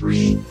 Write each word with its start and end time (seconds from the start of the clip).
Three. 0.00 0.42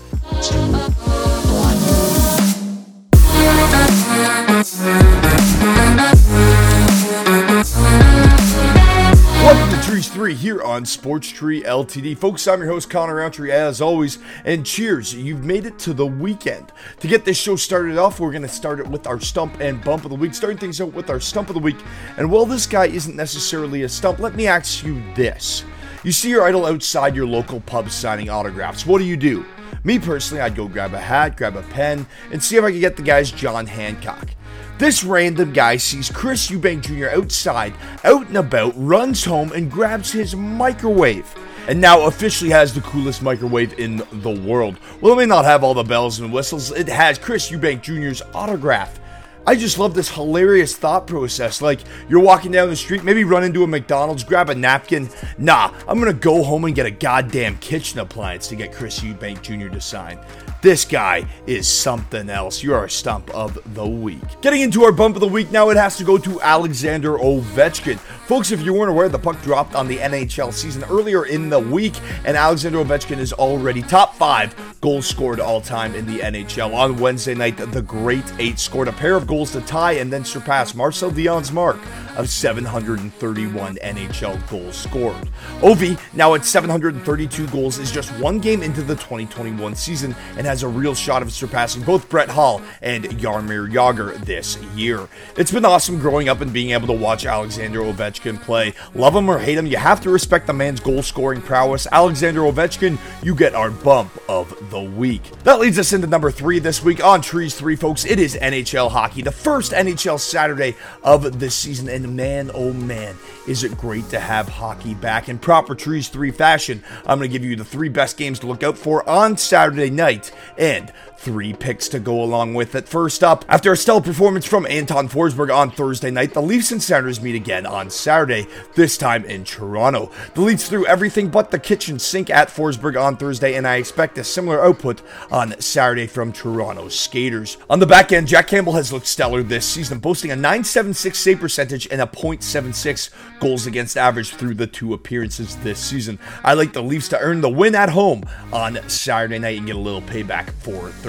Welcome 9.42 9.70
to 9.72 9.82
Trees 9.88 10.08
3 10.08 10.36
here 10.36 10.62
on 10.62 10.86
Sports 10.86 11.30
Tree 11.30 11.64
LTD. 11.64 12.16
Folks, 12.16 12.48
I'm 12.48 12.60
your 12.60 12.70
host, 12.70 12.92
Connor 12.92 13.16
Roundtree, 13.16 13.50
as 13.50 13.82
always, 13.82 14.20
and 14.46 14.64
cheers, 14.64 15.16
you've 15.16 15.44
made 15.44 15.66
it 15.66 15.80
to 15.80 15.96
the 15.96 16.06
weekend. 16.06 16.72
To 17.00 17.08
get 17.08 17.26
this 17.26 17.36
show 17.36 17.56
started 17.56 17.98
off, 17.98 18.20
we're 18.20 18.32
going 18.32 18.44
to 18.44 18.48
start 18.48 18.80
it 18.80 18.88
with 18.88 19.08
our 19.08 19.20
stump 19.20 19.60
and 19.60 19.84
bump 19.84 20.04
of 20.04 20.12
the 20.12 20.16
week, 20.16 20.36
starting 20.36 20.60
things 20.60 20.80
out 20.80 20.94
with 20.94 21.10
our 21.10 21.20
stump 21.20 21.50
of 21.50 21.56
the 21.56 21.60
week. 21.60 21.78
And 22.18 22.30
while 22.30 22.46
this 22.46 22.68
guy 22.68 22.86
isn't 22.86 23.16
necessarily 23.16 23.82
a 23.82 23.90
stump, 23.90 24.20
let 24.20 24.36
me 24.36 24.46
ask 24.46 24.84
you 24.84 25.02
this. 25.16 25.64
You 26.02 26.14
see 26.14 26.30
your 26.30 26.44
idol 26.44 26.66
outside 26.66 27.14
your 27.14 27.28
local 27.28 27.60
pub 27.60 27.92
signing 27.92 28.30
autographs. 28.30 28.86
What 28.86 29.00
do 29.00 29.04
you 29.04 29.18
do? 29.18 29.46
Me 29.84 30.00
personally, 30.00 30.42
I'd 30.42 30.56
go 30.56 30.70
grab 30.70 30.94
a 30.94 31.00
hat, 31.00 31.36
grab 31.36 31.58
a 31.58 31.62
pen, 31.64 32.08
and 32.32 32.42
see 32.42 32.56
if 32.56 32.64
I 32.64 32.72
could 32.72 32.80
get 32.80 32.96
the 32.96 33.04
guy's 33.04 33.32
John 33.32 33.66
Hancock. 33.66 34.30
This 34.78 35.04
random 35.04 35.52
guy 35.52 35.76
sees 35.76 36.10
Chris 36.10 36.50
Eubank 36.50 36.84
Jr. 36.84 37.10
outside, 37.10 37.74
out 38.06 38.28
and 38.28 38.38
about, 38.38 38.74
runs 38.78 39.26
home 39.26 39.52
and 39.52 39.70
grabs 39.70 40.10
his 40.10 40.38
microwave. 40.38 41.36
And 41.68 41.82
now 41.82 42.06
officially 42.06 42.50
has 42.52 42.74
the 42.74 42.80
coolest 42.80 43.22
microwave 43.22 43.78
in 43.78 44.02
the 44.12 44.42
world. 44.48 44.78
Well, 45.02 45.14
it 45.14 45.18
may 45.18 45.26
not 45.26 45.44
have 45.44 45.66
all 45.66 45.74
the 45.74 45.84
bells 45.84 46.22
and 46.22 46.32
whistles, 46.32 46.72
it 46.72 46.88
has 46.88 47.18
Chris 47.18 47.52
Eubank 47.52 47.82
Jr.'s 47.82 48.22
autograph. 48.34 49.02
I 49.48 49.56
just 49.56 49.80
love 49.80 49.94
this 49.94 50.10
hilarious 50.10 50.76
thought 50.76 51.08
process. 51.08 51.62
Like, 51.62 51.80
you're 52.08 52.20
walking 52.20 52.52
down 52.52 52.70
the 52.70 52.76
street, 52.76 53.04
maybe 53.04 53.24
run 53.24 53.44
into 53.44 53.64
a 53.64 53.68
McDonald's, 53.68 54.24
grab 54.24 54.50
a 54.50 54.56
napkin. 54.56 55.10
Nah, 55.38 55.74
I'm 55.88 56.00
gonna 56.00 56.14
go 56.14 56.44
home 56.44 56.66
and 56.66 56.76
get 56.76 56.86
a 56.86 56.92
goddamn 56.92 57.58
kitchen 57.58 58.00
appliance 58.00 58.48
to 58.50 58.56
get 58.56 58.72
Chris 58.74 59.00
Eubank 59.00 59.42
Jr. 59.42 59.70
to 59.74 59.82
sign. 59.82 60.20
This 60.62 60.84
guy 60.84 61.26
is 61.48 61.70
something 61.70 62.30
else. 62.30 62.62
You're 62.62 62.76
our 62.76 62.90
stump 62.90 63.30
of 63.30 63.58
the 63.76 63.88
week. 63.88 64.42
Getting 64.42 64.60
into 64.60 64.84
our 64.84 64.92
bump 64.92 65.16
of 65.16 65.22
the 65.22 65.28
week 65.28 65.52
now, 65.52 65.70
it 65.70 65.78
has 65.78 65.96
to 65.98 66.04
go 66.04 66.18
to 66.18 66.42
Alexander 66.42 67.12
Ovechkin. 67.12 67.98
Folks, 67.98 68.52
if 68.52 68.62
you 68.62 68.74
weren't 68.74 68.92
aware, 68.92 69.08
the 69.08 69.18
puck 69.18 69.42
dropped 69.42 69.74
on 69.74 69.88
the 69.88 69.98
NHL 69.98 70.52
season 70.52 70.84
earlier 70.90 71.26
in 71.26 71.50
the 71.50 71.60
week, 71.60 71.94
and 72.26 72.36
Alexander 72.36 72.84
Ovechkin 72.84 73.20
is 73.20 73.32
already 73.32 73.82
top 73.82 74.16
five 74.16 74.54
goals 74.82 75.08
scored 75.08 75.40
all 75.40 75.62
time 75.62 75.96
in 75.96 76.06
the 76.06 76.20
NHL. 76.20 76.74
On 76.74 76.98
Wednesday 76.98 77.36
night, 77.36 77.56
the 77.58 77.82
Great 77.82 78.32
Eight 78.38 78.60
scored 78.60 78.88
a 78.88 78.94
pair 78.94 79.16
of 79.16 79.28
goals 79.28 79.52
to 79.52 79.62
tie 79.62 79.94
and 79.94 80.12
then 80.12 80.26
surpass 80.26 80.76
Marcel 80.76 81.10
Dionne's 81.10 81.52
mark 81.52 81.78
of 82.18 82.30
731 82.30 83.76
NHL 83.78 84.50
goals 84.50 84.78
scored. 84.78 85.16
Ovi, 85.62 86.00
now 86.14 86.34
at 86.36 86.46
732 86.46 87.48
goals, 87.48 87.80
is 87.80 87.92
just 87.92 88.12
one 88.20 88.40
game 88.40 88.62
into 88.62 88.82
the 88.82 88.96
2021 88.96 89.76
season 89.76 90.16
and 90.38 90.46
has 90.50 90.64
a 90.64 90.68
real 90.68 90.96
shot 90.96 91.22
of 91.22 91.32
surpassing 91.32 91.84
both 91.84 92.10
Brett 92.10 92.28
Hull 92.28 92.60
and 92.82 93.04
Jaromir 93.04 93.72
Jagr 93.72 94.18
this 94.26 94.58
year. 94.76 95.08
It's 95.38 95.52
been 95.52 95.64
awesome 95.64 96.00
growing 96.00 96.28
up 96.28 96.42
and 96.42 96.52
being 96.52 96.72
able 96.72 96.88
to 96.88 96.94
watch 96.94 97.24
Alexander 97.24 97.82
Ovechkin 97.82 98.42
play. 98.42 98.74
Love 98.96 99.16
him 99.16 99.30
or 99.30 99.38
hate 99.38 99.60
him, 99.60 99.68
you 99.68 99.78
have 99.78 100.02
to 100.02 100.10
respect 100.10 100.48
the 100.48 100.54
man's 100.54 100.80
goal 100.80 101.04
scoring 101.04 101.40
prowess. 101.40 101.86
Alexander 101.92 102.42
Ovechkin, 102.42 102.98
you 103.24 103.36
get 103.36 103.54
our 103.54 103.70
bump 103.70 104.12
of 104.28 104.72
the 104.72 104.82
week. 104.82 105.22
That 105.44 105.60
leads 105.60 105.78
us 105.78 105.94
into 105.94 106.08
number 106.08 106.32
three 106.32 106.58
this 106.58 106.84
week 106.84 107.04
on 107.04 107.22
Trees 107.22 107.54
3, 107.54 107.76
folks. 107.76 108.04
It 108.04 108.18
is 108.20 108.36
NHL 108.36 108.90
hockey, 108.90 109.22
the 109.22 109.32
first 109.32 109.72
NHL 109.72 110.20
Saturday 110.20 110.76
of 111.04 111.40
the 111.40 111.52
season, 111.52 111.90
and 111.90 112.16
man, 112.16 112.50
oh 112.56 112.74
man, 112.74 113.16
is 113.48 113.64
it 113.64 113.78
great 113.78 114.10
to 114.10 114.20
have 114.20 114.50
hockey 114.50 114.96
back 114.96 115.30
in 115.30 115.38
proper 115.38 115.76
Trees 115.76 116.10
3 116.10 116.32
fashion. 116.32 116.84
I'm 117.06 117.20
going 117.20 117.30
to 117.30 117.38
give 117.38 117.46
you 117.46 117.56
the 117.56 117.64
three 117.64 117.90
best 117.90 118.18
games 118.18 118.40
to 118.40 118.48
look 118.48 118.64
out 118.64 118.80
for 118.80 119.08
on 119.08 119.38
Saturday 119.38 119.92
night 119.92 120.32
and 120.58 120.92
three 121.20 121.54
picks 121.54 121.90
to 121.90 122.00
go 122.00 122.24
along 122.24 122.54
with 122.54 122.76
it. 122.76 122.88
First 122.88 123.24
up, 123.24 123.44
after 123.50 123.74
a 123.74 123.78
stellar 123.78 124.02
performance 124.02 124.46
from 124.46 124.66
Anton 124.66 125.10
Forsberg 125.10 125.54
on 125.54 125.70
Thursday 125.70 126.10
night, 126.10 126.34
the 126.34 126.42
Leafs 126.42 126.72
and 126.72 126.82
Senators 126.82 127.22
meet 127.22 127.36
again 127.36 127.66
on 127.66 127.90
Saturday, 127.90 128.48
this 128.76 128.98
time 128.98 129.26
in 129.26 129.44
Toronto. 129.44 130.12
The 130.34 130.42
Leafs 130.42 130.70
threw 130.70 130.86
everything 130.86 131.28
but 131.28 131.52
the 131.52 131.60
kitchen 131.60 132.00
sink 132.00 132.30
at 132.30 132.48
Forsberg 132.48 133.02
on 133.02 133.18
Thursday, 133.18 133.56
and 133.56 133.68
I 133.68 133.76
expect 133.76 134.18
a 134.18 134.24
similar 134.24 134.64
output 134.64 135.02
on 135.30 135.60
Saturday 135.60 136.08
from 136.08 136.32
Toronto's 136.32 136.98
skaters. 136.98 137.58
On 137.70 137.80
the 137.80 137.86
back 137.86 138.14
end, 138.14 138.28
Jack 138.28 138.48
Campbell 138.48 138.74
has 138.74 138.94
looked 138.94 139.08
stellar 139.08 139.44
this 139.44 139.66
season, 139.66 140.00
boasting 140.00 140.32
a 140.32 140.36
976 140.36 141.20
save 141.20 141.40
percentage 141.40 141.88
and 141.92 142.02
a 142.02 142.08
.76 142.08 143.10
goals 143.40 143.68
against 143.68 143.98
average 143.98 144.34
through 144.36 144.56
the 144.56 144.68
two 144.68 144.94
appearances 144.94 145.58
this 145.58 145.80
season. 145.80 146.18
I 146.46 146.54
like 146.54 146.72
the 146.72 146.82
Leafs 146.82 147.10
to 147.10 147.20
earn 147.20 147.42
the 147.42 147.50
win 147.50 147.76
at 147.76 147.90
home 147.90 148.24
on 148.54 148.80
Saturday 148.88 149.40
night 149.40 149.58
and 149.58 149.68
get 149.68 149.76
a 149.76 149.80
little 149.80 150.02
payback 150.02 150.52
for 150.52 150.90
Thursday. 150.90 151.09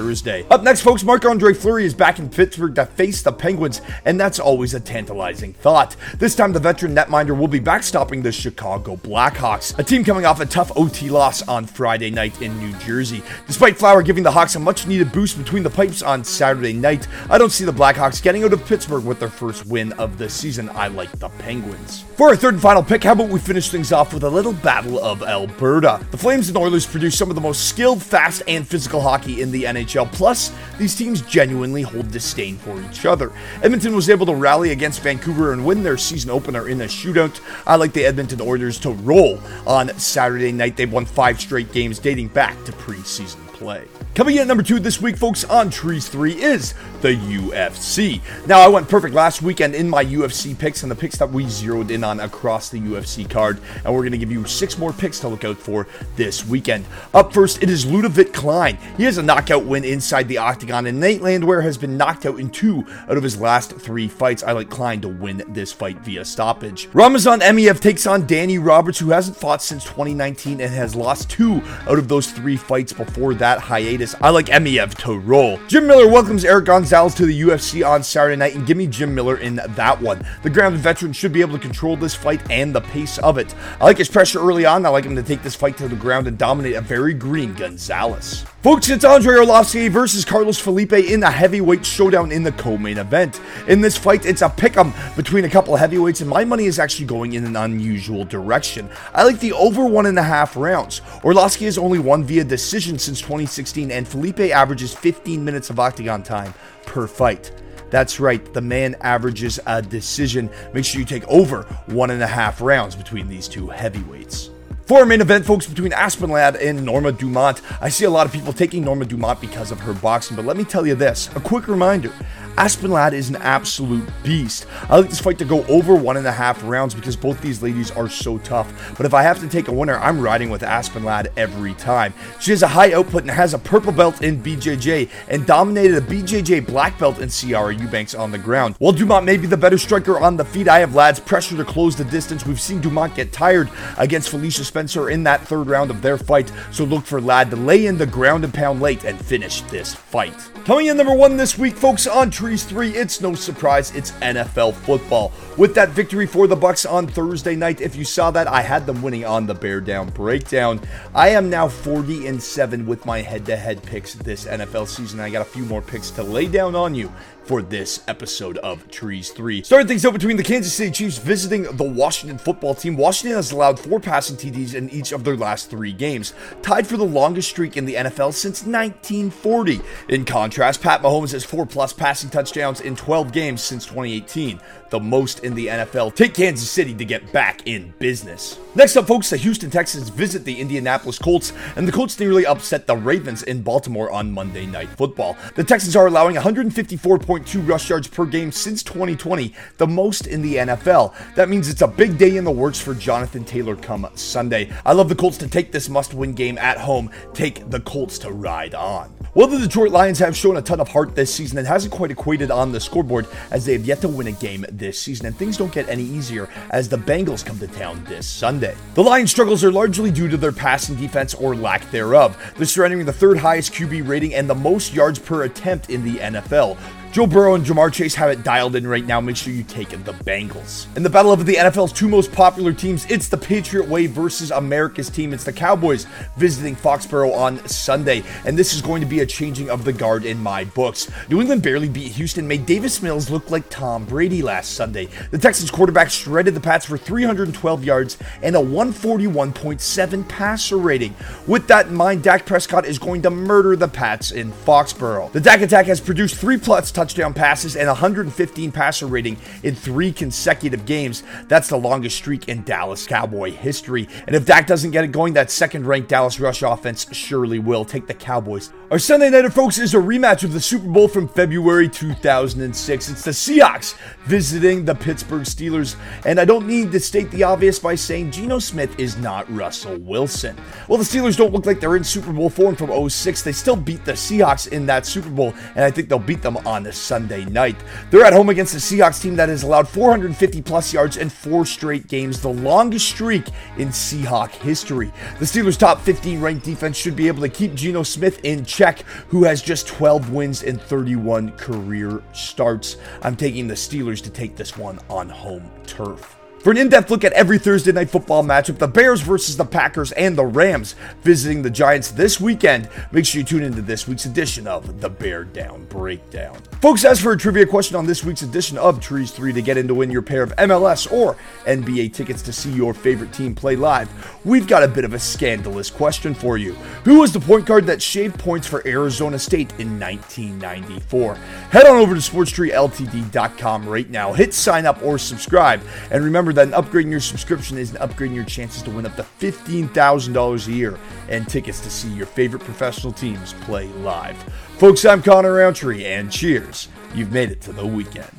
Up 0.51 0.63
next, 0.63 0.81
folks, 0.83 1.05
Marc 1.05 1.25
Andre 1.25 1.55
Fleury 1.55 1.85
is 1.85 1.95
back 1.95 2.19
in 2.19 2.29
Pittsburgh 2.29 2.75
to 2.75 2.87
face 2.87 3.23
the 3.23 3.33
Penguins, 3.33 3.81
and 4.05 4.19
that's 4.19 4.39
always 4.39 4.75
a 4.75 4.81
tantalizing 4.81 5.53
thought. 5.53 5.97
This 6.19 6.35
time, 6.35 6.53
the 6.53 6.61
veteran 6.61 6.95
netminder 6.95 7.37
will 7.39 7.49
be 7.49 7.61
backstopping 7.61 8.23
the 8.23 8.33
Chicago 8.33 8.97
Blackhawks, 8.97 9.79
a 9.79 9.85
team 9.85 10.05
coming 10.05 10.27
off 10.27 10.41
a 10.41 10.47
tough 10.47 10.73
OT 10.77 11.11
loss 11.11 11.47
on 11.49 11.67
Friday 11.67 12.11
night 12.11 12.41
in 12.41 12.59
New 12.59 12.73
Jersey. 12.79 13.23
Despite 13.47 13.79
Flower 13.79 14.03
giving 14.03 14.23
the 14.23 14.31
Hawks 14.31 14.55
a 14.55 14.59
much 14.59 14.87
needed 14.87 15.13
boost 15.13 15.39
between 15.39 15.63
the 15.63 15.71
pipes 15.71 16.03
on 16.03 16.25
Saturday 16.25 16.73
night, 16.73 17.07
I 17.29 17.39
don't 17.39 17.51
see 17.51 17.65
the 17.65 17.73
Blackhawks 17.73 18.23
getting 18.23 18.45
out 18.45 18.53
of 18.53 18.65
Pittsburgh 18.67 19.05
with 19.05 19.21
their 19.21 19.29
first 19.29 19.67
win 19.67 19.93
of 19.95 20.19
the 20.19 20.29
season. 20.29 20.71
I 20.71 20.89
like 20.89 21.11
the 21.19 21.29
Penguins. 21.29 22.05
For 22.17 22.29
our 22.29 22.37
third 22.37 22.55
and 22.55 22.63
final 22.63 22.83
pick, 22.83 23.05
how 23.05 23.13
about 23.13 23.29
we 23.29 23.39
finish 23.39 23.71
things 23.71 23.93
off 23.93 24.13
with 24.15 24.25
a 24.25 24.31
little 24.31 24.53
battle 24.53 24.99
of 24.99 25.23
Alberta? 25.23 26.05
The 26.11 26.19
Flames 26.19 26.49
and 26.49 26.57
Oilers 26.57 26.87
produce 26.87 27.17
some 27.17 27.29
of 27.29 27.35
the 27.35 27.41
most 27.41 27.69
skilled, 27.69 28.03
fast, 28.03 28.43
and 28.49 28.67
physical 28.67 29.01
hockey 29.01 29.43
in 29.43 29.51
the 29.51 29.65
NHL. 29.65 29.90
Plus, 30.13 30.53
these 30.79 30.95
teams 30.95 31.23
genuinely 31.23 31.83
hold 31.83 32.11
disdain 32.11 32.57
for 32.57 32.81
each 32.83 33.07
other. 33.07 33.33
Edmonton 33.63 33.95
was 33.95 34.09
able 34.09 34.27
to 34.27 34.35
rally 34.35 34.71
against 34.71 35.03
Vancouver 35.03 35.53
and 35.53 35.65
win 35.65 35.83
their 35.83 35.99
season 35.99 36.31
opener 36.31 36.69
in 36.69 36.81
a 36.81 36.85
shootout. 36.85 37.41
I 37.67 37.77
like 37.77 37.93
the 37.93 38.05
Edmonton 38.05 38.41
Oilers 38.41 38.79
to 38.81 38.91
roll 38.91 39.41
on 39.67 39.89
Saturday 39.99 40.53
night. 40.53 40.77
They've 40.77 40.93
won 40.93 41.05
five 41.05 41.41
straight 41.41 41.73
games 41.73 41.99
dating 41.99 42.29
back 42.29 42.63
to 42.65 42.73
preseason 42.73 43.47
play. 43.49 43.85
Coming 44.15 44.37
in 44.37 44.43
at 44.43 44.49
number 44.49 44.63
two 44.63 44.81
this 44.81 45.01
week, 45.01 45.17
folks, 45.17 45.45
on 45.45 45.71
Trees 45.71 46.09
3 46.09 46.33
is 46.43 46.75
the 47.01 47.15
UFC. 47.15 48.21
Now, 48.47 48.61
I 48.61 48.69
went 48.69 48.89
perfect 48.89 49.15
last 49.15 49.43
weekend 49.43 49.75
in 49.75 49.89
my 49.89 50.05
UFC 50.05 50.59
picks 50.59 50.83
and 50.83 50.91
the 50.91 50.97
picks 50.97 51.17
that 51.19 51.31
we 51.31 51.47
zeroed 51.49 51.91
in 51.91 52.05
on 52.05 52.21
across 52.21 52.69
the 52.69 52.79
UFC 52.79 53.29
card, 53.29 53.61
and 53.85 53.95
we're 53.95 54.03
going 54.03 54.13
to 54.13 54.19
give 54.19 54.31
you 54.31 54.45
six 54.45 54.77
more 54.77 54.93
picks 54.93 55.19
to 55.21 55.29
look 55.29 55.45
out 55.45 55.57
for 55.57 55.87
this 56.17 56.47
weekend. 56.47 56.85
Up 57.15 57.33
first, 57.33 57.63
it 57.63 57.71
is 57.71 57.87
Ludovic 57.87 58.33
Klein. 58.33 58.77
He 58.97 59.05
has 59.05 59.19
a 59.19 59.23
knockout 59.23 59.65
win 59.65 59.85
inside 59.85 60.29
the 60.29 60.39
octagon, 60.39 60.87
and 60.87 61.01
Nate 61.01 61.23
Landwehr 61.23 61.63
has 61.63 61.79
been 61.79 61.97
knocked 61.97 62.27
out 62.27 62.39
in 62.39 62.51
two 62.51 62.85
out 63.09 63.17
of 63.17 63.23
his 63.23 63.41
last 63.41 63.73
three 63.73 64.09
fights. 64.09 64.43
I 64.43 64.53
like 64.53 64.69
Klein 64.69 65.01
to 65.01 65.09
win 65.09 65.43
this 65.49 65.73
fight 65.73 65.99
via 66.01 66.25
stoppage. 66.25 66.89
Ramazan 66.93 67.41
Emeev 67.41 67.81
takes 67.81 68.07
on 68.07 68.27
Danny 68.27 68.59
Roberts, 68.59 68.99
who 68.99 69.11
hasn't 69.11 69.37
fought 69.37 69.63
since 69.63 69.85
2019 69.85 70.61
and 70.61 70.73
has 70.73 70.95
lost 70.95 71.31
two 71.31 71.63
out 71.89 71.99
of 71.99 72.09
those 72.09 72.31
three 72.31 72.57
fights 72.57 72.93
before 72.93 73.33
that 73.35 73.59
hiatus. 73.59 74.15
I 74.21 74.31
like 74.31 74.47
Emeev 74.47 74.95
to 75.05 75.19
roll. 75.19 75.59
Jim 75.67 75.87
Miller 75.87 76.09
welcomes 76.09 76.45
Eric 76.45 76.67
Gonzalez 76.67 76.90
to 76.91 77.25
the 77.25 77.43
UFC 77.43 77.89
on 77.89 78.03
Saturday 78.03 78.35
night, 78.35 78.57
and 78.57 78.67
give 78.67 78.77
me 78.77 78.89
Jim 78.89 79.15
Miller 79.15 79.37
in 79.37 79.61
that 79.69 80.03
one. 80.03 80.27
The 80.43 80.51
grounded 80.51 80.81
veteran 80.81 81.13
should 81.13 81.33
be 81.33 81.41
able 81.41 81.53
to 81.53 81.63
control 81.63 81.97
this 81.97 82.17
fight 82.17 82.43
and 82.51 82.75
the 82.75 82.81
pace 82.81 83.17
of 83.19 83.39
it. 83.39 83.55
I 83.81 83.85
like 83.85 83.99
his 83.99 84.09
pressure 84.09 84.41
early 84.41 84.67
on. 84.67 84.85
I 84.85 84.89
like 84.89 85.05
him 85.05 85.15
to 85.15 85.23
take 85.23 85.45
this 85.45 85.55
fight 85.55 85.77
to 85.77 85.87
the 85.87 85.95
ground 85.95 86.27
and 86.27 86.37
dominate 86.37 86.75
a 86.75 86.81
very 86.81 87.15
green 87.15 87.55
Gonzalez. 87.55 88.45
Folks, 88.63 88.91
it's 88.91 89.07
Andre 89.07 89.37
Arlovski 89.37 89.89
versus 89.89 90.23
Carlos 90.23 90.59
Felipe 90.59 90.93
in 90.93 91.23
a 91.23 91.31
heavyweight 91.31 91.87
showdown 91.87 92.31
in 92.31 92.43
the 92.43 92.53
co-main 92.53 92.99
event. 92.99 93.41
In 93.69 93.81
this 93.81 93.97
fight, 93.97 94.27
it's 94.27 94.43
a 94.43 94.51
pick'em 94.51 94.93
between 95.17 95.47
a 95.47 95.49
couple 95.49 95.73
of 95.73 95.81
heavyweights, 95.81 96.21
and 96.21 96.29
my 96.29 96.45
money 96.45 96.67
is 96.67 96.79
actually 96.79 97.07
going 97.07 97.33
in 97.33 97.47
an 97.47 97.57
unusual 97.57 98.23
direction. 98.27 98.91
I 99.15 99.25
like 99.25 99.41
the 99.41 99.55
over 99.55 99.87
one 99.87 100.05
and 100.05 100.19
a 100.19 100.23
half 100.23 100.59
rounds. 100.59 101.01
Arlovski 101.23 101.65
has 101.65 101.79
only 101.79 102.01
won 102.01 102.23
via 102.23 102.45
decision 102.45 102.99
since 102.99 103.23
2016, 103.23 103.91
and 103.91 104.07
Felipe 104.07 104.41
averages 104.41 104.93
15 104.93 105.43
minutes 105.43 105.71
of 105.71 105.81
octagon 105.81 106.23
time 106.23 106.53
per 106.85 107.07
fight. 107.07 107.53
That's 107.89 108.21
right, 108.21 108.45
the 108.53 108.61
man 108.61 108.95
averages 109.01 109.59
a 109.67 109.81
decision. 109.81 110.51
Make 110.75 110.85
sure 110.85 111.01
you 111.01 111.07
take 111.07 111.27
over 111.29 111.63
one 111.87 112.11
and 112.11 112.23
a 112.23 112.27
half 112.27 112.61
rounds 112.61 112.95
between 112.95 113.27
these 113.27 113.49
two 113.49 113.69
heavyweights. 113.69 114.51
For 114.91 114.99
our 114.99 115.07
main 115.07 115.21
event, 115.21 115.47
folks, 115.47 115.69
between 115.69 115.93
Aspen 115.93 116.31
Ladd 116.31 116.57
and 116.57 116.85
Norma 116.85 117.13
Dumont, 117.13 117.63
I 117.81 117.89
see 117.89 118.07
a 118.07 118.11
lot 118.11 118.27
of 118.27 118.33
people 118.33 118.53
taking 118.53 118.85
Norma 118.85 119.05
Dumont 119.05 119.41
because 119.41 119.71
of 119.71 119.79
her 119.79 119.95
boxing, 119.95 120.35
but 120.35 120.45
let 120.45 120.57
me 120.57 120.65
tell 120.65 120.85
you 120.85 120.97
this 120.97 121.31
a 121.37 121.41
quick 121.41 121.69
reminder 121.69 122.13
Aspen 122.61 122.91
Ladd 122.91 123.15
is 123.15 123.31
an 123.31 123.37
absolute 123.37 124.07
beast. 124.23 124.67
I 124.91 124.99
like 124.99 125.09
this 125.09 125.19
fight 125.19 125.39
to 125.39 125.47
go 125.47 125.65
over 125.65 125.95
one 125.95 126.19
and 126.19 126.27
a 126.27 126.31
half 126.31 126.63
rounds 126.63 126.95
because 126.95 127.17
both 127.17 127.41
these 127.41 127.63
ladies 127.63 127.91
are 127.91 128.07
so 128.07 128.37
tough. 128.37 128.95
But 128.99 129.07
if 129.07 129.15
I 129.15 129.23
have 129.23 129.41
to 129.41 129.49
take 129.49 129.69
a 129.69 129.73
winner, 129.73 129.97
I'm 129.97 130.21
riding 130.21 130.51
with 130.51 130.63
Aspen 130.63 131.03
Ladd 131.03 131.33
every 131.39 131.73
time. 131.73 132.13
She 132.39 132.51
has 132.51 132.63
a 132.63 132.69
high 132.69 132.93
output 132.93 133.23
and 133.23 133.31
has 133.31 133.55
a 133.55 133.59
purple 133.59 133.93
belt 133.93 134.21
in 134.21 134.43
BJJ 134.43 135.09
and 135.29 135.47
dominated 135.47 135.97
a 135.97 136.01
BJJ 136.03 136.67
black 136.67 136.99
belt 136.99 137.21
in 137.21 137.31
Sijara 137.31 137.81
Eubanks 137.81 138.15
on 138.15 138.31
the 138.31 138.37
ground. 138.37 138.75
While 138.79 138.93
Dumont 138.93 139.25
may 139.25 139.39
be 139.39 139.47
the 139.47 139.57
better 139.57 139.79
striker 139.79 140.21
on 140.21 140.37
the 140.37 140.45
feet, 140.45 140.69
I 140.69 140.81
have 140.81 140.95
Ladd's 140.95 141.19
pressure 141.19 141.57
to 141.57 141.65
close 141.65 141.97
the 141.97 142.05
distance. 142.05 142.45
We've 142.45 142.61
seen 142.61 142.83
Dumont 142.83 143.15
get 143.15 143.33
tired 143.33 143.71
against 143.97 144.29
Felicia 144.29 144.65
Spencer 144.65 145.09
in 145.09 145.23
that 145.23 145.41
third 145.49 145.69
round 145.69 145.91
of 145.91 146.03
their 146.03 146.19
fight, 146.19 146.53
so 146.73 146.85
look 146.85 147.07
for 147.07 147.23
Ladd 147.23 147.49
to 147.53 147.57
lay 147.57 147.87
in 147.87 147.97
the 147.97 148.05
ground 148.05 148.45
and 148.45 148.53
pound 148.53 148.83
late 148.83 149.05
and 149.05 149.19
finish 149.19 149.63
this 149.63 149.95
fight. 149.95 150.37
Coming 150.67 150.89
in 150.89 150.99
number 150.99 151.15
one 151.15 151.39
this 151.39 151.57
week, 151.57 151.75
folks, 151.75 152.07
on 152.07 152.31
Trees 152.51 152.65
3, 152.65 152.89
it's 152.97 153.21
no 153.21 153.33
surprise, 153.37 153.95
it's 153.95 154.11
NFL 154.11 154.75
football. 154.75 155.31
With 155.57 155.73
that 155.77 155.91
victory 155.91 156.27
for 156.27 156.49
the 156.49 156.57
Bucs 156.57 156.91
on 156.91 157.07
Thursday 157.07 157.55
night, 157.55 157.81
if 157.81 157.95
you 157.95 158.05
saw 158.05 158.33
that, 158.33 158.49
I 158.49 158.61
had 158.61 158.87
them 158.87 159.03
winning 159.03 159.25
on 159.25 159.47
the 159.47 159.55
Bear 159.55 159.81
Down 159.81 160.09
breakdown. 160.09 160.81
I 161.15 161.29
am 161.29 161.49
now 161.49 161.69
40 161.69 162.27
and 162.27 162.43
7 162.43 162.87
with 162.87 163.07
my 163.07 163.21
head-to-head 163.21 163.85
picks 163.85 164.15
this 164.15 164.47
NFL 164.47 164.89
season. 164.89 165.21
I 165.21 165.31
got 165.31 165.43
a 165.43 165.45
few 165.45 165.63
more 165.63 165.81
picks 165.81 166.11
to 166.11 166.25
lay 166.25 166.49
down 166.49 166.75
on 166.75 166.93
you 166.93 167.13
for 167.45 167.63
this 167.63 168.03
episode 168.07 168.59
of 168.59 168.89
Trees 168.91 169.31
3. 169.31 169.63
Starting 169.63 169.89
things 169.89 170.05
out 170.05 170.13
between 170.13 170.37
the 170.37 170.43
Kansas 170.43 170.73
City 170.75 170.91
Chiefs 170.91 171.19
visiting 171.19 171.63
the 171.63 171.85
Washington 171.85 172.39
football 172.39 172.75
team. 172.75 172.97
Washington 172.97 173.37
has 173.37 173.51
allowed 173.51 173.79
four 173.79 173.99
passing 173.99 174.37
TDs 174.37 174.75
in 174.75 174.91
each 174.91 175.13
of 175.13 175.25
their 175.25 175.37
last 175.37 175.71
three 175.71 175.93
games, 175.93 176.35
tied 176.63 176.87
for 176.87 176.97
the 176.97 177.05
longest 177.05 177.49
streak 177.49 177.77
in 177.77 177.87
the 177.87 177.95
NFL 177.95 178.35
since 178.35 178.65
1940. 178.65 179.81
In 180.09 180.25
contrast, 180.25 180.83
Pat 180.83 181.03
Mahomes 181.03 181.33
has 181.33 181.45
four 181.45 181.67
plus 181.67 181.93
passing 181.93 182.31
touchdowns 182.31 182.40
in 182.81 182.97
12 182.97 183.33
games 183.33 183.63
since 183.63 183.85
2018 183.85 184.61
the 184.91 185.01
most 185.01 185.41
in 185.41 185.55
the 185.55 185.69
NFL. 185.69 186.15
Take 186.15 186.35
Kansas 186.35 186.71
City 186.71 186.95
to 186.95 187.05
get 187.05 187.33
back 187.33 187.67
in 187.67 187.95
business. 187.99 188.59
Next 188.75 188.97
up, 188.97 189.07
folks, 189.07 189.31
the 189.31 189.37
Houston 189.37 189.71
Texans 189.71 190.09
visit 190.09 190.45
the 190.45 190.61
Indianapolis 190.61 191.19
Colts, 191.19 191.53
and 191.77 191.89
the 191.89 191.93
Colts 191.93 192.19
nearly 192.21 192.47
upset 192.47 192.87
the 192.87 192.97
Ravens 192.97 193.43
in 193.45 193.63
Baltimore 193.63 194.11
on 194.11 194.31
Monday 194.31 194.67
Night 194.67 194.89
Football. 194.91 195.37
The 195.55 195.65
Texans 195.65 195.97
are 195.97 196.07
allowing 196.07 196.37
154.2 196.37 197.69
rush 197.69 197.89
yards 197.89 198.09
per 198.09 198.27
game 198.27 198.53
since 198.53 198.83
2020, 198.83 199.55
the 199.79 199.87
most 199.87 200.27
in 200.27 200.43
the 200.43 200.57
NFL. 200.57 201.15
That 201.35 201.49
means 201.49 201.69
it's 201.69 201.83
a 201.83 201.89
big 201.89 202.19
day 202.19 202.37
in 202.37 202.45
the 202.45 202.51
works 202.51 202.81
for 202.81 202.95
Jonathan 202.95 203.45
Taylor 203.45 203.77
come 203.77 204.09
Sunday. 204.15 204.71
I 204.85 204.93
love 204.93 205.09
the 205.09 205.15
Colts 205.15 205.39
to 205.39 205.49
take 205.49 205.73
this 205.73 205.89
must 205.89 206.15
win 206.15 206.33
game 206.33 206.59
at 206.59 206.79
home, 206.79 207.11
take 207.33 207.71
the 207.71 207.81
Colts 207.81 208.19
to 208.21 208.31
ride 208.31 208.75
on. 208.75 209.09
While 209.33 209.47
the 209.47 209.59
Detroit 209.59 209.93
Lions 209.93 210.19
have 210.19 210.37
shown 210.37 210.57
a 210.57 210.63
ton 210.63 210.81
of 210.81 210.89
heart 210.89 211.15
this 211.15 211.33
season, 211.33 211.59
and 211.59 211.67
hasn't 211.67 211.93
quite 211.93 212.11
equated 212.21 212.51
on 212.51 212.71
the 212.71 212.79
scoreboard 212.79 213.27
as 213.51 213.65
they 213.65 213.73
have 213.73 213.87
yet 213.87 214.03
to 214.03 214.09
win 214.09 214.27
a 214.27 214.33
game 214.33 214.67
this 214.71 215.01
season, 215.01 215.25
and 215.25 215.37
things 215.37 215.57
don't 215.57 215.73
get 215.73 215.89
any 215.89 216.03
easier 216.03 216.51
as 216.71 216.87
the 216.87 216.99
Bengals 216.99 217.45
come 217.45 217.59
to 217.59 217.67
town 217.67 218.05
this 218.07 218.27
Sunday. 218.27 218.77
The 218.93 219.03
Lions' 219.03 219.31
struggles 219.31 219.65
are 219.65 219.73
largely 219.73 220.11
due 220.11 220.29
to 220.29 220.37
their 220.37 220.53
passing 220.53 220.97
defense 220.97 221.33
or 221.33 221.57
lack 221.57 221.91
thereof. 221.91 222.37
They're 222.57 222.67
surrendering 222.67 223.07
the 223.07 223.13
third 223.13 223.39
highest 223.39 223.73
QB 223.73 224.07
rating 224.07 224.35
and 224.35 224.51
the 224.51 224.55
most 224.55 224.93
yards 224.93 225.19
per 225.19 225.45
attempt 225.45 225.89
in 225.89 226.05
the 226.05 226.17
NFL. 226.19 226.77
Joe 227.13 227.27
Burrow 227.27 227.57
and 227.57 227.65
Ja'Marr 227.65 227.93
Chase 227.93 228.15
have 228.15 228.31
it 228.31 228.45
dialed 228.45 228.77
in 228.77 228.87
right 228.87 229.05
now. 229.05 229.21
Make 229.21 229.35
sure 229.35 229.53
you 229.53 229.65
take 229.65 229.89
the 229.89 230.13
Bengals. 230.13 230.87
In 230.97 231.03
the 231.03 231.11
battle 231.11 231.33
of 231.33 231.45
the 231.45 231.55
NFL's 231.55 231.93
two 231.93 232.09
most 232.09 232.31
popular 232.31 232.73
teams, 232.73 233.05
it's 233.11 233.27
the 233.27 233.37
Patriot 233.37 233.89
Way 233.89 234.07
versus 234.07 234.53
America's 234.53 235.11
team. 235.11 235.33
It's 235.33 235.43
the 235.43 235.53
Cowboys 235.53 236.07
visiting 236.37 236.77
Foxborough 236.77 237.35
on 237.35 237.67
Sunday, 237.67 238.23
and 238.45 238.57
this 238.57 238.75
is 238.75 238.81
going 238.81 239.01
to 239.01 239.09
be 239.09 239.21
a 239.21 239.27
changing 239.27 239.71
of 239.71 239.85
the 239.85 239.93
guard 239.93 240.25
in 240.25 240.39
my 240.39 240.63
books. 240.63 241.11
New 241.29 241.41
England 241.41 241.65
barely 241.65 241.89
beat 241.89 242.13
Houston, 242.13 242.47
made 242.47 242.65
Davis 242.65 243.03
Mills 243.03 243.29
look 243.29 243.51
like 243.51 243.69
Tom 243.71 244.05
Brady 244.05 244.41
last 244.41 244.75
Sunday. 244.75 245.09
The 245.33 245.39
Texans 245.39 245.73
quarterback 245.73 246.11
shredded 246.11 246.55
the 246.55 246.61
Pats 246.61 246.87
for 246.87 246.97
312 246.97 247.85
yards 247.85 248.19
and 248.41 248.55
a 248.55 248.61
141.7 248.61 250.29
passer 250.29 250.77
rating. 250.77 251.17
With 251.49 251.67
that 251.67 251.89
in 251.89 251.95
mind, 251.97 252.23
Dak 252.23 252.47
Prescott 252.47 252.87
is 252.87 253.01
going 253.01 253.23
to 253.23 253.31
murder 253.31 253.75
the 253.75 253.89
Pats 253.89 254.31
in 254.31 254.53
Foxborough. 254.53 255.33
The 255.33 255.41
Dak 255.41 255.61
attack 255.61 255.87
has 255.87 256.01
produced 256.01 256.37
three 256.37 256.57
plus 256.57 256.93
touchdown 257.01 257.33
passes 257.33 257.77
and 257.77 257.89
115 257.89 258.71
passer 258.73 259.07
rating 259.07 259.39
in 259.63 259.75
three 259.75 260.13
consecutive 260.13 260.85
games. 260.85 261.23
That's 261.49 261.69
the 261.69 261.79
longest 261.79 262.15
streak 262.15 262.47
in 262.49 262.63
Dallas 262.63 263.07
Cowboy 263.07 263.53
history. 263.53 264.07
And 264.27 264.37
if 264.37 264.45
Dak 264.45 264.67
doesn't 264.67 264.91
get 264.91 265.05
it 265.05 265.11
going, 265.11 265.33
that 265.33 265.51
second 265.51 265.87
ranked 265.87 266.11
Dallas 266.11 266.39
rush 266.39 266.61
offense 266.61 267.07
surely 267.13 267.59
will 267.59 267.87
take 267.87 268.07
the 268.07 268.13
Cowboys. 268.13 268.71
Our 268.91 268.99
Sunday 268.99 269.31
nighter, 269.31 269.51
folks, 269.51 269.79
is 269.79 269.95
a 269.95 269.99
rematch 269.99 270.45
of 270.45 270.53
the 270.53 270.61
Super 270.61 270.89
Bowl 270.89 271.09
from 271.09 271.27
February 271.27 271.89
2006. 271.89 273.09
It's 273.09 273.25
the 273.25 273.31
Seahawks 273.31 273.95
visiting 274.27 274.85
the 274.85 274.95
Pittsburgh 274.95 275.45
Steelers. 275.45 275.97
And 276.27 276.39
I 276.39 276.45
don't 276.45 276.67
need 276.67 276.93
to 276.93 277.01
state 277.01 277.31
the 277.31 277.45
obvious 277.45 277.79
by 277.79 277.95
saying 277.95 278.33
Geno 278.33 278.59
Smith 278.59 278.99
is 278.99 279.17
not 279.17 279.51
Russell 279.51 279.97
Wilson. 280.01 280.55
Well, 280.87 280.99
the 280.99 281.05
Steelers 281.05 281.37
don't 281.39 281.53
look 281.53 281.65
like 281.65 281.81
they're 281.81 281.97
in 281.97 282.05
Super 282.05 282.33
Bowl 282.33 282.51
form 282.51 282.77
from 282.77 283.09
06. 283.09 283.43
They 283.43 283.53
still 283.53 283.77
beat 283.77 284.05
the 284.05 284.13
Seahawks 284.13 284.69
in 284.69 284.85
that 284.87 285.07
Super 285.07 285.31
Bowl, 285.31 285.55
and 285.77 285.85
I 285.85 285.91
think 285.91 286.09
they'll 286.09 286.19
beat 286.19 286.43
them 286.43 286.57
on 286.67 286.83
this 286.91 286.99
Sunday 286.99 287.45
night. 287.45 287.77
They're 288.11 288.25
at 288.25 288.33
home 288.33 288.49
against 288.49 288.73
the 288.73 288.81
Seahawks 288.81 289.23
team 289.23 289.37
that 289.37 289.49
has 289.49 289.63
allowed 289.63 289.89
450 289.89 290.61
plus 290.63 290.93
yards 290.93 291.19
in 291.19 291.31
four 291.31 291.65
straight 291.65 292.09
games, 292.09 292.41
the 292.41 292.53
longest 292.53 293.09
streak 293.09 293.45
in 293.79 293.91
Seahawk 293.91 294.51
history. 294.51 295.13
The 295.39 295.45
Steelers' 295.45 295.79
top 295.79 296.01
15 296.01 296.41
ranked 296.41 296.65
defense 296.65 296.97
should 296.97 297.15
be 297.15 297.29
able 297.29 297.43
to 297.43 297.49
keep 297.49 297.75
Geno 297.75 298.03
Smith 298.03 298.45
in 298.45 298.65
check, 298.65 299.03
who 299.29 299.45
has 299.45 299.63
just 299.63 299.87
12 299.87 300.31
wins 300.33 300.65
and 300.65 300.83
31 300.83 301.53
career 301.53 302.25
starts. 302.33 302.97
I'm 303.23 303.37
taking 303.37 303.69
the 303.69 303.75
Steelers 303.75 304.21
to 304.25 304.31
take 304.31 304.57
this 304.57 304.77
one 304.77 304.99
on 305.09 305.29
home 305.29 305.71
turf. 305.87 306.40
For 306.63 306.71
an 306.71 306.77
in-depth 306.77 307.11
look 307.11 307.25
at 307.25 307.33
every 307.33 307.59
Thursday 307.59 307.91
night 307.91 308.11
football 308.11 308.45
matchup, 308.45 308.77
the 308.77 308.87
Bears 308.87 309.23
versus 309.23 309.57
the 309.57 309.65
Packers 309.65 310.13
and 310.13 310.37
the 310.37 310.45
Rams 310.45 310.95
visiting 311.23 311.63
the 311.63 311.71
Giants 311.71 312.11
this 312.11 312.39
weekend, 312.39 312.87
make 313.13 313.25
sure 313.25 313.39
you 313.39 313.47
tune 313.47 313.63
into 313.63 313.81
this 313.81 314.07
week's 314.07 314.27
edition 314.27 314.67
of 314.67 315.01
the 315.01 315.09
Bear 315.09 315.45
Down 315.45 315.87
Breakdown. 315.87 316.59
Folks, 316.83 317.07
as 317.07 317.19
for 317.19 317.33
a 317.33 317.39
trivia 317.39 317.65
question 317.65 317.97
on 317.97 318.05
this 318.05 318.23
week's 318.23 318.43
edition 318.43 318.77
of 318.77 319.01
Trees 319.01 319.31
3 319.31 319.55
to 319.55 319.63
get 319.63 319.79
in 319.79 319.89
to 319.89 319.95
win 319.95 320.11
your 320.11 320.21
pair 320.21 320.43
of 320.43 320.55
MLS 320.57 321.11
or 321.11 321.39
NBA 321.65 322.13
tickets 322.13 322.43
to 322.43 322.53
see 322.53 322.71
your 322.71 322.93
favorite 322.93 323.33
team 323.33 323.55
play 323.55 323.75
live, 323.75 324.11
we've 324.45 324.67
got 324.67 324.83
a 324.83 324.89
bit 324.89 325.07
of 325.07 325.15
a 325.15 325.19
scandalous 325.19 325.89
question 325.89 326.35
for 326.35 326.59
you. 326.59 326.75
Who 327.05 327.21
was 327.21 327.33
the 327.33 327.41
point 327.41 327.65
guard 327.65 327.87
that 327.87 328.03
shaved 328.03 328.39
points 328.39 328.67
for 328.67 328.87
Arizona 328.87 329.39
State 329.39 329.71
in 329.79 329.99
1994? 329.99 331.37
Head 331.71 331.87
on 331.87 331.97
over 331.97 332.15
to 332.15 332.21
SportsTreeLTD.com 332.21 333.89
right 333.89 334.11
now, 334.11 334.35
hit 334.35 334.53
sign 334.53 334.85
up 334.85 335.03
or 335.03 335.17
subscribe, 335.17 335.81
and 336.11 336.23
Remember 336.51 336.73
that 336.73 336.85
upgrading 336.85 337.13
your 337.13 337.21
subscription 337.21 337.79
is 337.79 337.93
upgrading 337.93 338.35
your 338.35 338.45
chances 338.45 338.83
to 338.83 338.91
win 338.91 339.07
up 339.07 339.15
to 339.15 339.23
$15,000 339.23 340.67
a 340.67 340.73
year 340.73 340.99
and 341.29 341.49
tickets 341.49 341.79
to 341.81 341.91
see 341.91 342.09
your 342.13 342.27
favorite 342.27 342.65
professional 342.65 343.13
teams 343.13 343.53
play 343.61 343.87
live. 343.99 344.37
Folks, 344.79 345.05
I'm 345.05 345.23
Connor 345.23 345.55
Roundtree, 345.55 346.05
and 346.05 346.29
cheers. 346.33 346.89
You've 347.15 347.31
made 347.31 347.53
it 347.53 347.61
to 347.63 347.73
the 347.73 347.87
weekend. 347.87 348.33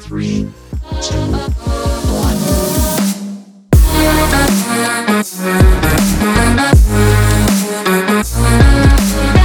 Three, 0.00 0.50
two, 1.00 1.14
one. 9.30 9.41